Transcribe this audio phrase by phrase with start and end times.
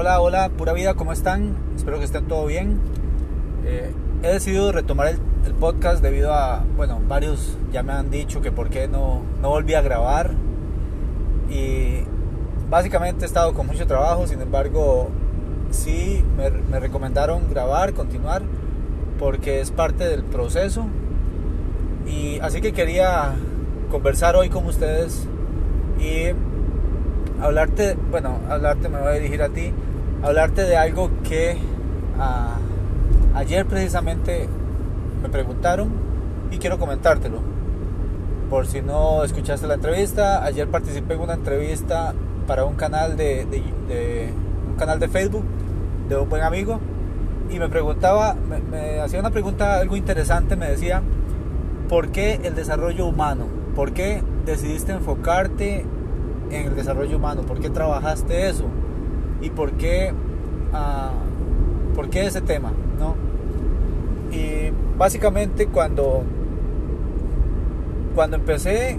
[0.00, 1.56] Hola, hola, pura vida, ¿cómo están?
[1.74, 2.78] Espero que estén todo bien.
[3.64, 8.52] Eh, he decidido retomar el, podcast debido a, bueno, varios ya me han dicho que
[8.52, 10.30] por qué no, no volví a grabar.
[11.50, 12.04] Y
[12.70, 15.08] básicamente he estado con mucho trabajo, sin embargo,
[15.72, 18.42] sí me, me recomendaron grabar, continuar,
[19.18, 20.86] porque es parte del proceso.
[22.06, 23.32] Y así que quería
[23.90, 25.26] conversar hoy con ustedes
[25.98, 26.32] y
[27.40, 29.72] hablarte, bueno, hablarte, me voy a dirigir a ti,
[30.22, 31.56] hablarte de algo que
[32.18, 32.56] ah,
[33.34, 34.48] ayer precisamente
[35.22, 35.90] me preguntaron
[36.50, 37.38] y quiero comentártelo.
[38.50, 42.14] Por si no escuchaste la entrevista, ayer participé en una entrevista
[42.46, 43.46] para un canal de,
[44.68, 45.44] un canal de Facebook
[46.08, 46.80] de un buen amigo
[47.50, 48.34] y me preguntaba,
[48.70, 51.02] me hacía una pregunta algo interesante, me decía,
[51.88, 53.46] ¿por qué el desarrollo humano?
[53.74, 55.84] ¿Por qué decidiste enfocarte
[56.50, 57.42] en el desarrollo humano?
[57.42, 58.64] ¿Por qué trabajaste eso?
[59.40, 60.12] ¿Y por qué,
[60.72, 61.12] ah,
[61.94, 62.72] por qué ese tema?
[62.98, 63.14] ¿no?
[64.34, 66.22] Y básicamente cuando,
[68.14, 68.98] cuando empecé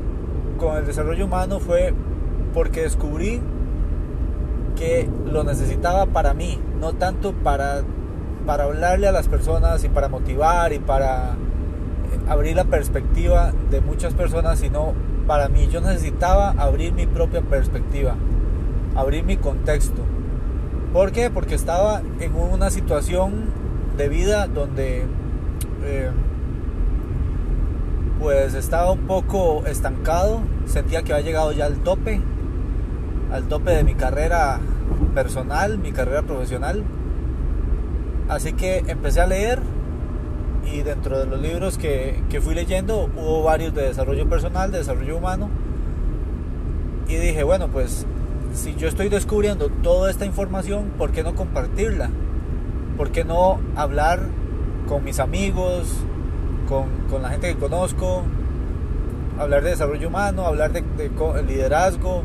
[0.57, 1.93] con el desarrollo humano fue
[2.53, 3.41] porque descubrí
[4.75, 7.81] que lo necesitaba para mí, no tanto para,
[8.45, 11.35] para hablarle a las personas y para motivar y para
[12.27, 14.93] abrir la perspectiva de muchas personas, sino
[15.27, 18.15] para mí yo necesitaba abrir mi propia perspectiva,
[18.95, 20.01] abrir mi contexto.
[20.93, 21.29] ¿Por qué?
[21.29, 23.45] Porque estaba en una situación
[23.95, 25.05] de vida donde
[25.83, 26.09] eh,
[28.19, 32.19] pues estaba un poco estancado, sentía que había llegado ya al tope,
[33.31, 34.59] al tope de mi carrera
[35.13, 36.83] personal, mi carrera profesional.
[38.27, 39.59] Así que empecé a leer
[40.73, 44.79] y dentro de los libros que, que, fui leyendo hubo varios de desarrollo personal, de
[44.79, 45.49] desarrollo humano.
[47.07, 48.07] Y dije, bueno, pues
[48.53, 52.09] si yo estoy descubriendo toda esta información, ¿por qué no compartirla?
[52.97, 54.21] ¿Por qué no hablar
[54.87, 55.87] con mis amigos,
[56.67, 58.23] con, con la gente que conozco?
[59.37, 62.23] Hablar de desarrollo humano, hablar de, de liderazgo,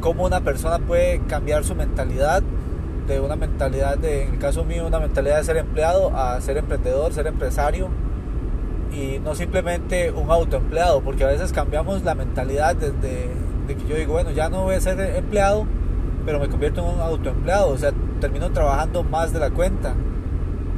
[0.00, 2.42] cómo una persona puede cambiar su mentalidad
[3.06, 6.56] de una mentalidad de, en el caso mío, una mentalidad de ser empleado a ser
[6.56, 7.88] emprendedor, ser empresario
[8.92, 13.28] y no simplemente un autoempleado, porque a veces cambiamos la mentalidad desde
[13.66, 15.66] de que yo digo, bueno, ya no voy a ser empleado,
[16.24, 19.94] pero me convierto en un autoempleado, o sea, termino trabajando más de la cuenta.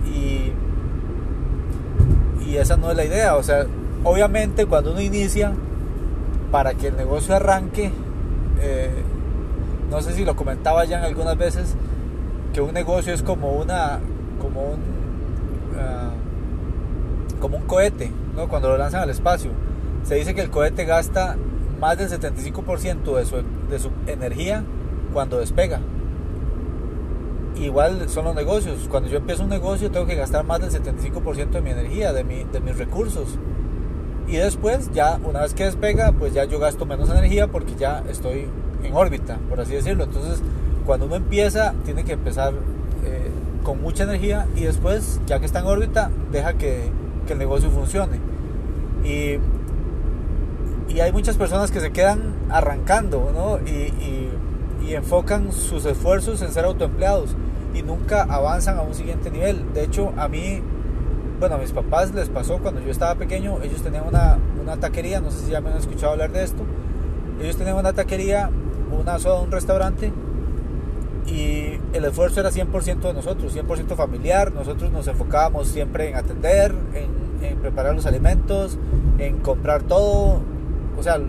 [0.07, 0.53] Y,
[2.45, 3.67] y esa no es la idea, o sea,
[4.05, 5.53] obviamente cuando uno inicia,
[6.51, 7.91] para que el negocio arranque,
[8.61, 8.91] eh,
[9.91, 11.75] no sé si lo comentaba ya en algunas veces,
[12.53, 14.01] que un negocio es como una
[14.41, 14.79] como un
[15.79, 16.11] ah,
[17.41, 18.49] como un cohete ¿no?
[18.49, 19.51] cuando lo lanzan al espacio.
[20.05, 21.37] Se dice que el cohete gasta
[21.81, 23.37] más del 75% de su,
[23.71, 24.65] de su energía
[25.13, 25.81] cuando despega.
[27.57, 28.87] Igual son los negocios.
[28.91, 32.25] Cuando yo empiezo un negocio tengo que gastar más del 75% de mi energía de,
[32.25, 33.39] mi, de mis recursos.
[34.29, 38.03] Y después ya una vez que despega pues ya yo gasto menos energía porque ya
[38.11, 38.49] estoy
[38.83, 40.05] en órbita por así decirlo.
[40.05, 40.43] Entonces
[40.87, 42.55] cuando uno empieza, tiene que empezar
[43.05, 43.31] eh,
[43.65, 46.91] con mucha energía y después, ya que está en órbita, deja que,
[47.27, 48.21] que el negocio funcione.
[49.05, 49.39] Y,
[50.89, 53.59] y, hay muchas personas que se quedan arrancando ¿no?
[53.67, 53.93] y,
[54.83, 57.35] y, enfocan sus esfuerzos en ser autoempleados
[57.75, 59.73] y nunca avanzan a un siguiente nivel.
[59.75, 60.63] De hecho, a mí,
[61.41, 65.21] bueno, a mis papás les pasó cuando yo estaba pequeño, ellos tenían una, una taquería,
[65.21, 66.63] no sé si ya me han escuchado hablar de esto,
[67.43, 68.49] ellos tenían una taquería,
[68.97, 70.13] una soda, un restaurante
[71.27, 76.75] y el esfuerzo era 100% de nosotros, 100% familiar, nosotros nos enfocábamos siempre en atender,
[76.95, 78.79] en, preparar los alimentos,
[79.19, 80.41] en comprar todo,
[80.99, 81.21] o sea,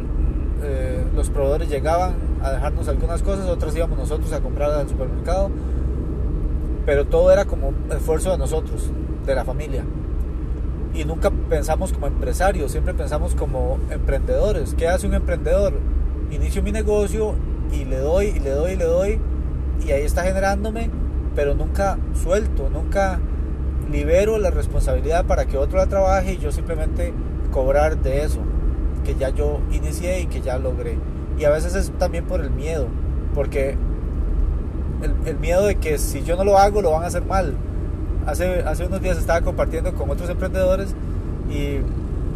[0.63, 5.51] eh, los proveedores llegaban a dejarnos algunas cosas, otras íbamos nosotros a comprar al supermercado,
[6.85, 8.91] pero todo era como esfuerzo de nosotros,
[9.25, 9.83] de la familia.
[10.93, 14.73] Y nunca pensamos como empresarios, siempre pensamos como emprendedores.
[14.73, 15.73] ¿Qué hace un emprendedor?
[16.31, 17.35] Inicio mi negocio
[17.71, 19.19] y le doy y le doy y le doy
[19.85, 20.89] y ahí está generándome,
[21.35, 23.19] pero nunca suelto, nunca
[23.91, 27.13] libero la responsabilidad para que otro la trabaje y yo simplemente
[27.51, 28.41] cobrar de eso
[29.07, 30.97] que ya yo inicié y que ya logré.
[31.39, 32.87] Y a veces es también por el miedo,
[33.33, 33.77] porque
[35.25, 37.55] el, miedo de que si yo no lo hago lo van a hacer mal.
[38.25, 40.93] Hace, hace unos días estaba compartiendo con otros emprendedores
[41.49, 41.77] y,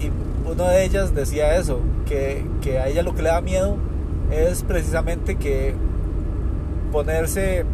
[0.01, 0.11] y
[0.49, 3.75] una de ellas decía eso, que, que a ella lo que le da miedo
[4.31, 5.73] es precisamente que
[6.93, 7.65] ponerse,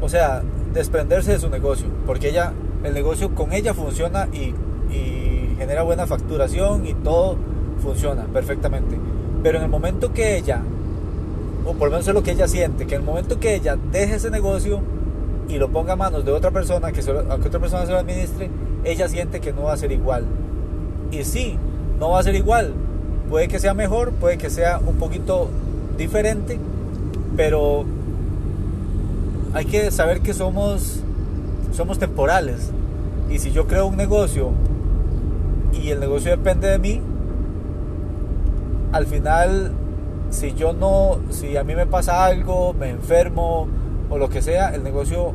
[0.00, 0.42] o sea,
[0.74, 4.54] desprenderse de su negocio, porque ella, el negocio con ella funciona y,
[4.92, 7.36] y genera buena facturación y todo
[7.86, 8.98] funciona perfectamente.
[9.42, 10.60] Pero en el momento que ella,
[11.64, 13.76] o por lo menos es lo que ella siente, que en el momento que ella
[13.92, 14.80] deje ese negocio
[15.48, 17.98] y lo ponga a manos de otra persona, que, solo, que otra persona se lo
[17.98, 18.50] administre,
[18.84, 20.24] ella siente que no va a ser igual.
[21.12, 21.56] Y sí,
[22.00, 22.74] no va a ser igual.
[23.30, 25.48] Puede que sea mejor, puede que sea un poquito
[25.96, 26.58] diferente,
[27.36, 27.84] pero
[29.54, 31.00] hay que saber que somos,
[31.72, 32.72] somos temporales.
[33.30, 34.50] Y si yo creo un negocio
[35.72, 37.00] y el negocio depende de mí,
[38.96, 39.72] al final,
[40.30, 43.68] si yo no, si a mí me pasa algo, me enfermo
[44.08, 45.32] o lo que sea, el negocio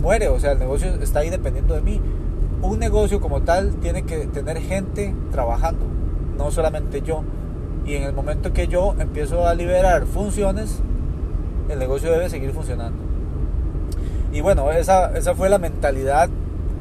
[0.00, 2.00] muere, o sea, el negocio está ahí dependiendo de mí.
[2.62, 5.84] Un negocio como tal tiene que tener gente trabajando,
[6.38, 7.22] no solamente yo.
[7.84, 10.80] Y en el momento que yo empiezo a liberar funciones,
[11.68, 13.02] el negocio debe seguir funcionando.
[14.32, 16.30] Y bueno, esa, esa fue la mentalidad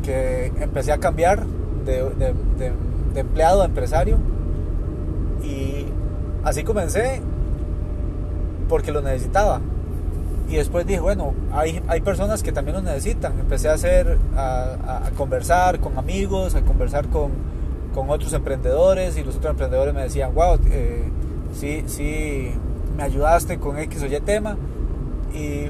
[0.03, 1.45] que empecé a cambiar
[1.85, 2.33] de, de,
[3.13, 4.17] de empleado a empresario.
[6.43, 7.21] Así comencé
[8.67, 9.61] porque lo necesitaba.
[10.49, 13.39] Y después dije, bueno, hay, hay personas que también lo necesitan.
[13.39, 17.31] Empecé a hacer, a conversar con amigos, a conversar con,
[17.93, 21.03] con, otros emprendedores y los otros emprendedores me decían, wow, eh,
[21.53, 22.51] sí, sí,
[22.97, 24.57] me ayudaste con X o Y tema.
[25.33, 25.69] Y,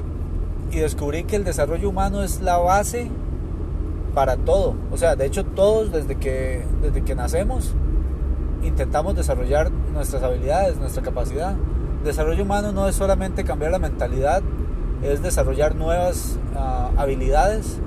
[0.74, 3.08] y descubrí que el desarrollo humano es la base
[4.14, 4.74] para todo.
[4.90, 7.74] O sea, de hecho todos desde que, desde que nacemos
[8.62, 11.54] intentamos desarrollar nuestras habilidades, nuestra capacidad.
[12.04, 14.42] Desarrollo humano no es solamente cambiar la mentalidad,
[15.02, 17.78] es desarrollar nuevas uh, habilidades.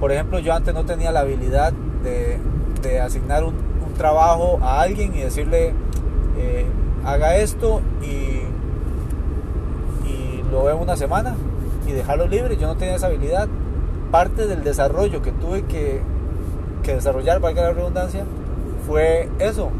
[0.00, 1.72] Por ejemplo, yo antes no tenía la habilidad
[2.02, 5.74] de, asignar un, trabajo a alguien y decirle,
[6.38, 6.66] eh,
[7.04, 8.40] haga esto y,
[10.50, 11.34] lo veo una semana
[11.86, 12.58] y dejarlo libre.
[12.58, 13.48] Yo no tenía esa habilidad.
[14.10, 16.02] Parte del desarrollo que tuve que
[16.84, 18.26] desarrollar, valga la redundancia,
[18.86, 19.70] fue eso,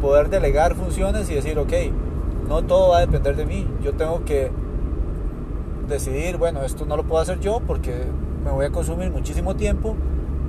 [0.00, 1.72] poder delegar funciones y decir, ok,
[2.48, 4.50] no todo va a depender de mí, yo tengo que
[5.88, 8.04] decidir, bueno, esto no lo puedo hacer yo porque
[8.44, 9.96] me voy a consumir muchísimo tiempo,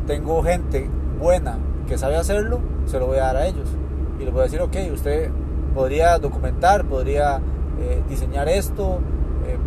[0.06, 0.90] tengo gente
[1.20, 1.58] buena
[1.88, 3.68] que sabe hacerlo, se lo voy a dar a ellos.
[4.20, 5.32] Y les voy a decir, ok, usted
[5.74, 7.42] podría documentar, podría
[7.80, 9.00] eh, diseñar esto,
[9.48, 9.58] eh,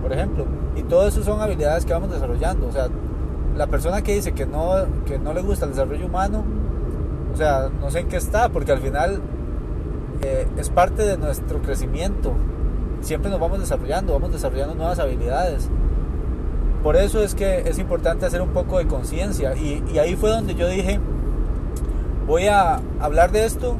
[0.00, 0.46] por ejemplo.
[0.76, 2.68] Y todo eso son habilidades que vamos desarrollando.
[2.68, 2.88] O sea,
[3.56, 4.72] la persona que dice que no,
[5.04, 6.44] que no le gusta el desarrollo humano,
[7.32, 9.20] o sea, no sé en qué está, porque al final
[10.22, 12.32] eh, es parte de nuestro crecimiento.
[13.00, 15.68] Siempre nos vamos desarrollando, vamos desarrollando nuevas habilidades.
[16.82, 19.56] Por eso es que es importante hacer un poco de conciencia.
[19.56, 21.00] Y, ahí fue donde yo dije,
[22.26, 23.76] voy a hablar de esto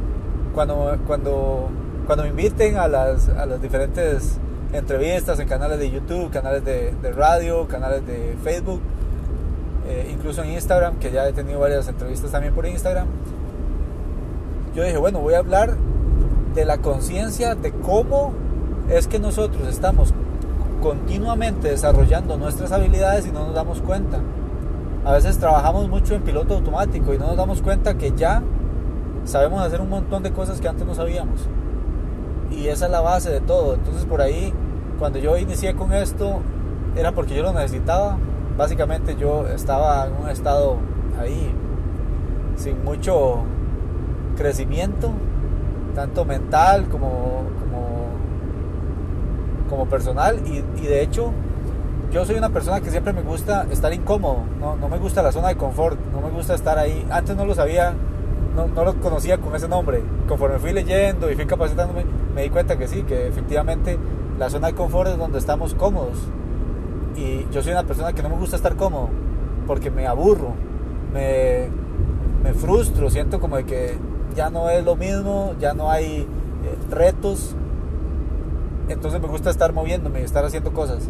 [0.54, 1.68] cuando, cuando,
[2.06, 4.38] cuando me inviten a las, a las diferentes
[4.72, 8.80] entrevistas en canales de YouTube, canales de, de radio, canales de Facebook,
[9.86, 13.06] eh, incluso en Instagram, que ya he tenido varias entrevistas también por Instagram
[14.74, 15.76] yo dije, bueno, voy a hablar
[16.54, 18.32] de la conciencia de cómo
[18.88, 20.12] es que nosotros estamos
[20.82, 24.18] continuamente desarrollando nuestras habilidades y no nos damos cuenta.
[25.04, 28.42] A veces trabajamos mucho en piloto automático y no nos damos cuenta que ya
[29.24, 31.48] sabemos hacer un montón de cosas que antes no sabíamos.
[32.50, 33.74] Y esa es la base de todo.
[33.74, 34.52] Entonces por ahí,
[34.98, 36.40] cuando yo inicié con esto,
[36.96, 38.18] era porque yo lo necesitaba.
[38.56, 40.76] Básicamente yo estaba en un estado
[41.18, 41.54] ahí
[42.56, 43.44] sin mucho
[44.42, 45.12] crecimiento,
[45.94, 48.08] tanto mental como, como,
[49.70, 50.40] como personal.
[50.44, 51.30] Y, de hecho,
[52.10, 55.30] yo soy una persona que siempre me gusta estar incómodo, no, no, me gusta la
[55.30, 57.06] zona de confort, no me gusta estar ahí.
[57.10, 57.94] Antes no lo sabía,
[58.56, 60.02] no, no lo conocía con ese nombre.
[60.26, 63.96] Conforme fui leyendo y fui capacitándome, me di cuenta que sí, que efectivamente
[64.38, 66.18] la zona de confort es donde estamos cómodos.
[67.16, 69.08] Y yo soy una persona que no me gusta estar cómodo,
[69.68, 70.54] porque me aburro,
[71.14, 71.68] me,
[72.42, 76.26] me frustro, siento como de que ya no es lo mismo, ya no hay eh,
[76.90, 77.54] retos.
[78.88, 81.08] Entonces me gusta estar moviéndome, estar haciendo cosas.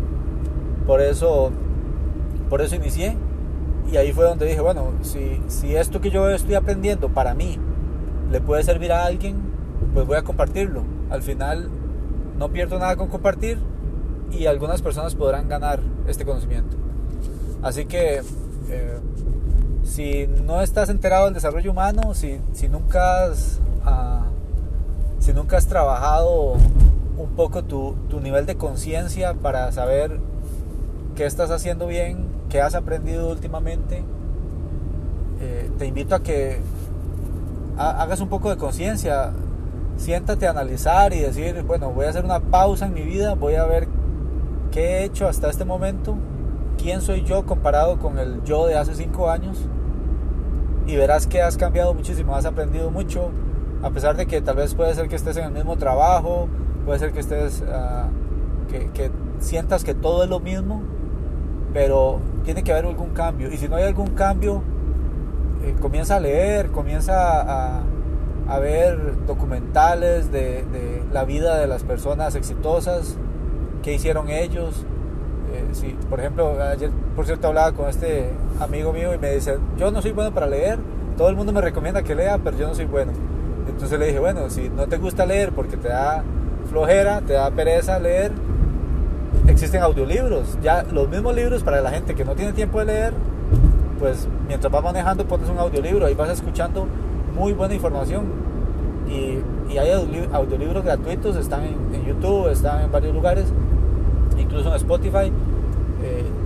[0.86, 1.50] Por eso,
[2.48, 3.16] por eso inicié.
[3.90, 7.58] Y ahí fue donde dije, bueno, si, si esto que yo estoy aprendiendo para mí
[8.30, 9.36] le puede servir a alguien,
[9.92, 10.84] pues voy a compartirlo.
[11.10, 11.68] Al final
[12.38, 13.58] no pierdo nada con compartir
[14.30, 16.76] y algunas personas podrán ganar este conocimiento.
[17.62, 18.22] Así que
[18.68, 18.98] eh,
[19.84, 24.24] si no estás enterado del desarrollo humano, si, si, nunca, has, uh,
[25.20, 26.54] si nunca has trabajado
[27.18, 30.18] un poco tu, tu nivel de conciencia para saber
[31.14, 34.04] qué estás haciendo bien, qué has aprendido últimamente.
[35.40, 36.60] Eh, te invito a que
[37.76, 39.32] hagas un poco de conciencia,
[39.96, 43.54] siéntate a analizar y decir, bueno, voy a hacer una pausa en mi vida, voy
[43.54, 43.88] a ver
[44.70, 46.16] qué he hecho hasta este momento,
[46.82, 49.68] quién soy yo comparado con el yo de hace cinco años
[50.86, 53.30] y verás que has cambiado muchísimo, has aprendido mucho,
[53.82, 56.48] a pesar de que tal vez puede ser que estés en el mismo trabajo,
[56.84, 58.10] puede ser que estés, uh,
[58.68, 60.82] que, sientas que todo es lo mismo,
[61.72, 63.52] pero tiene que haber algún cambio.
[63.52, 64.62] Y si no hay algún cambio,
[65.64, 67.82] eh, comienza a leer, comienza a,
[68.48, 73.16] a ver documentales de, de, la vida de las personas exitosas,
[73.82, 74.84] qué hicieron ellos.
[76.08, 80.02] Por ejemplo, ayer, por cierto, hablaba con este amigo mío y me dice, yo no
[80.02, 80.78] soy bueno para leer,
[81.16, 83.12] todo el mundo me recomienda que lea, pero yo no soy bueno.
[83.68, 86.22] Entonces le dije, bueno, si no te gusta leer porque te da
[86.68, 88.32] flojera, te da pereza leer,
[89.46, 90.58] existen audiolibros.
[90.62, 93.14] Ya los mismos libros para la gente que no tiene tiempo de leer,
[93.98, 96.86] pues mientras vas manejando pones un audiolibro, ahí vas escuchando
[97.36, 98.24] muy buena información.
[99.08, 99.38] Y,
[99.78, 99.90] hay
[100.32, 103.46] audiolibros gratuitos, están en, YouTube, están en varios lugares,
[104.36, 105.32] incluso en Spotify.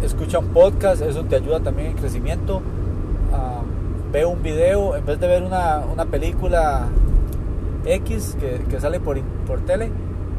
[0.07, 2.59] Escucha un podcast, eso te ayuda también en crecimiento.
[2.59, 6.87] Uh, ve un video, en vez de ver una, una película
[7.85, 9.91] X que, que sale por, por tele,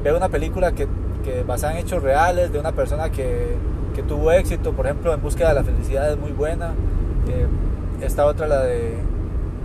[0.05, 0.88] ve una película que,
[1.21, 3.57] que basada en hechos reales de una persona que,
[3.93, 6.67] que, tuvo éxito, por ejemplo, en búsqueda de la felicidad es muy buena.
[7.27, 7.45] Eh,
[8.01, 8.93] esta otra, la, de,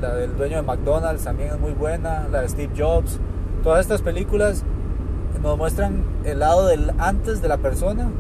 [0.00, 2.26] la del dueño de McDonald's, también es muy buena.
[2.28, 3.20] La de Steve Jobs.
[3.62, 4.64] Todas estas películas
[5.40, 8.10] nos muestran el lado del antes de la persona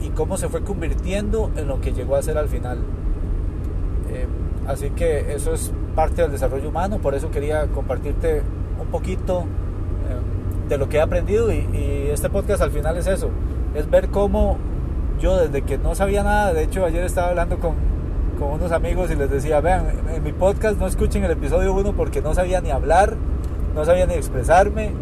[0.00, 2.78] y cómo se fue convirtiendo en lo que llegó a ser al final.
[4.10, 4.26] Eh,
[4.66, 8.42] así que eso es parte del desarrollo humano, por eso quería compartirte
[8.80, 11.66] un poquito eh, de lo que he aprendido y,
[12.12, 13.28] este podcast al final es eso,
[13.74, 14.56] es ver cómo
[15.20, 17.74] yo desde que no sabía nada, de hecho ayer estaba hablando con,
[18.38, 21.92] con unos amigos y les decía, vean, en mi podcast no escuchen el episodio 1
[21.92, 23.16] porque no sabía ni hablar,
[23.74, 24.92] no sabía ni expresarme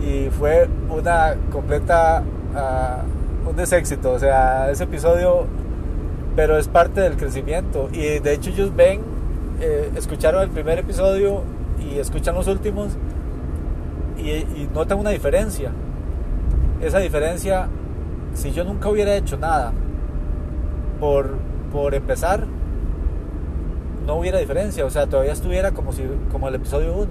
[0.00, 2.22] y fue una completa,
[2.54, 3.17] uh,
[3.48, 5.46] un deséxito, o sea, ese episodio,
[6.36, 9.00] pero es parte del crecimiento y de hecho ellos ven,
[9.60, 11.42] eh, escucharon el primer episodio
[11.80, 12.96] y escuchan los últimos
[14.18, 15.72] y, notan una diferencia.
[16.82, 17.68] Esa diferencia,
[18.34, 19.72] si yo nunca hubiera hecho nada
[21.00, 21.36] por,
[21.72, 22.44] por empezar,
[24.06, 27.08] no hubiera diferencia, o sea, todavía estuviera como, si, como el episodio 1.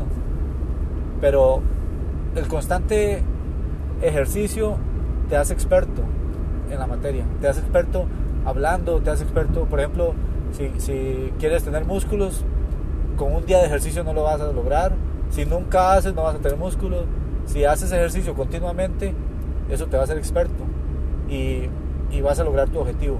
[1.19, 1.61] Pero
[2.35, 3.23] el constante
[4.01, 4.77] ejercicio
[5.29, 6.03] te hace experto
[6.71, 8.05] en la materia, te hace experto
[8.45, 10.13] hablando, te hace experto, por ejemplo,
[10.51, 12.43] si, si quieres tener músculos,
[13.17, 14.93] con un día de ejercicio no lo vas a lograr,
[15.29, 17.05] si nunca haces no vas a tener músculos,
[17.45, 19.13] si haces ejercicio continuamente,
[19.69, 20.63] eso te va a hacer experto
[21.29, 21.63] y,
[22.11, 23.17] y vas a lograr tu objetivo.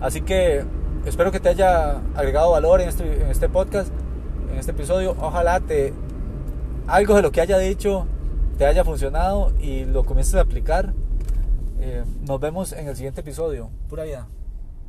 [0.00, 0.64] Así que
[1.04, 3.92] espero que te haya agregado valor en este, en este podcast,
[4.50, 5.14] en este episodio.
[5.20, 5.92] Ojalá te
[6.86, 8.06] algo de lo que haya dicho
[8.60, 10.92] te haya funcionado y lo comiences a aplicar.
[11.82, 13.70] Eh, nos vemos en el siguiente episodio.
[13.88, 14.28] Pura vida.